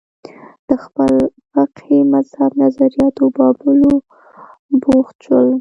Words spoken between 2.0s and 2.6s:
مذهب